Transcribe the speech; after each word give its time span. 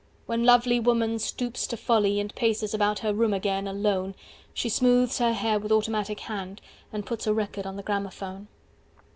When 0.25 0.43
lovely 0.45 0.79
woman 0.79 1.19
stoops 1.19 1.67
to 1.67 1.77
folly 1.77 2.19
and 2.19 2.33
Paces 2.33 2.73
about 2.73 2.97
her 3.05 3.13
room 3.13 3.35
again, 3.35 3.67
alone, 3.67 4.15
She 4.51 4.67
smoothes 4.67 5.19
her 5.19 5.33
hair 5.33 5.59
with 5.59 5.71
automatic 5.71 6.21
hand, 6.21 6.57
255 6.89 6.95
And 6.95 7.05
puts 7.05 7.27
a 7.27 7.33
record 7.35 7.67
on 7.67 7.75
the 7.75 7.83
gramophone. 7.83 8.47